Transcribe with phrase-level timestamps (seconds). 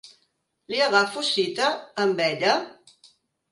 [0.73, 1.69] Li agafo cita
[2.07, 2.59] amb ella?